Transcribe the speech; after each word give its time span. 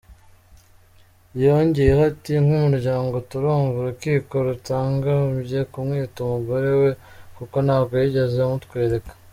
Yongeyeho 1.45 2.01
ati 2.11 2.33
“Nk’ 2.43 2.51
umuryango 2.59 3.15
turumva 3.29 3.75
urukiko 3.79 4.33
rutakagombye 4.47 5.59
kumwita 5.71 6.17
umugore 6.25 6.69
we 6.81 6.89
kuko 7.37 7.55
ntabwo 7.65 7.93
yigeze 8.01 8.37
amutwereka”. 8.41 9.11